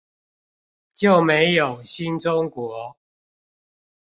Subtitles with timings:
[0.95, 2.97] 就沒有新中國